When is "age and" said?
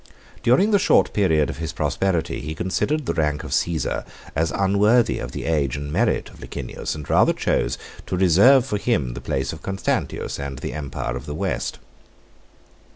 5.45-5.93